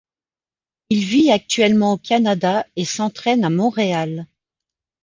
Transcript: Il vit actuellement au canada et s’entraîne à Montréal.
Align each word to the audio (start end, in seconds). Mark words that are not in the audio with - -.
Il 0.89 1.03
vit 1.05 1.29
actuellement 1.29 1.93
au 1.93 1.97
canada 1.99 2.65
et 2.75 2.85
s’entraîne 2.85 3.45
à 3.45 3.51
Montréal. 3.51 4.25